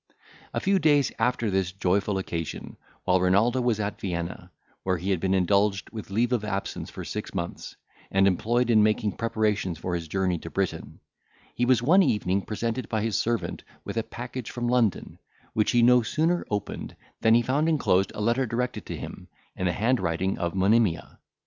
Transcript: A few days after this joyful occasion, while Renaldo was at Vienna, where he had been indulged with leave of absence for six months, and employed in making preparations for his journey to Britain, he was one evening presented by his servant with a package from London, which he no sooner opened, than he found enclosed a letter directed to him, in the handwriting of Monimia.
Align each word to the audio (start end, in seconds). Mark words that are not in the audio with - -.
A 0.51 0.59
few 0.59 0.79
days 0.79 1.11
after 1.19 1.51
this 1.51 1.71
joyful 1.71 2.17
occasion, 2.17 2.75
while 3.03 3.21
Renaldo 3.21 3.61
was 3.61 3.79
at 3.79 4.01
Vienna, 4.01 4.51
where 4.81 4.97
he 4.97 5.11
had 5.11 5.19
been 5.19 5.35
indulged 5.35 5.91
with 5.91 6.09
leave 6.09 6.33
of 6.33 6.43
absence 6.43 6.89
for 6.89 7.05
six 7.05 7.35
months, 7.35 7.75
and 8.09 8.25
employed 8.25 8.71
in 8.71 8.81
making 8.81 9.11
preparations 9.11 9.77
for 9.77 9.93
his 9.93 10.07
journey 10.07 10.39
to 10.39 10.49
Britain, 10.49 11.01
he 11.53 11.65
was 11.67 11.83
one 11.83 12.01
evening 12.01 12.41
presented 12.41 12.89
by 12.89 13.03
his 13.03 13.15
servant 13.15 13.63
with 13.85 13.95
a 13.95 14.01
package 14.01 14.49
from 14.49 14.67
London, 14.67 15.19
which 15.53 15.69
he 15.69 15.83
no 15.83 16.01
sooner 16.01 16.43
opened, 16.49 16.95
than 17.19 17.35
he 17.35 17.43
found 17.43 17.69
enclosed 17.69 18.11
a 18.15 18.21
letter 18.21 18.47
directed 18.47 18.87
to 18.87 18.97
him, 18.97 19.27
in 19.55 19.67
the 19.67 19.71
handwriting 19.73 20.35
of 20.39 20.55
Monimia. 20.55 21.19